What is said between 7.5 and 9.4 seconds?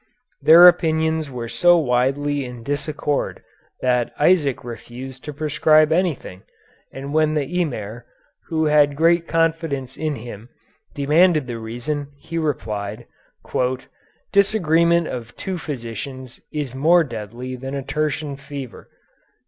Emir, who had great